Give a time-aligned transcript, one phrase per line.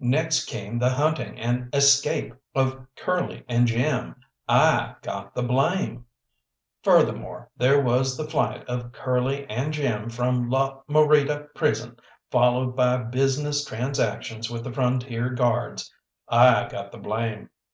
[0.00, 4.16] Next came the hunting and escape of Curly and Jim;
[4.48, 6.06] I got the blame.
[6.82, 11.98] Furthermore, there was the flight of Curly and Jim from La Morita prison,
[12.30, 15.92] followed by business transactions with the Frontier Guards;
[16.30, 17.50] I got the blame.